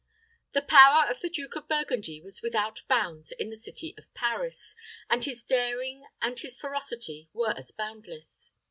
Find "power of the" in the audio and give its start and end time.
0.63-1.29